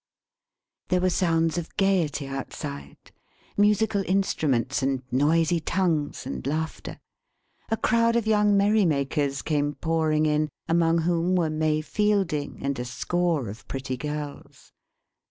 [0.87, 2.97] There were sounds of gaiety outside:
[3.55, 6.99] musical instruments, and noisy tongues, and laughter.
[7.69, 12.79] A crowd of young merry makers came pouring in; among whom were May Fielding and
[12.79, 14.73] a score of pretty girls.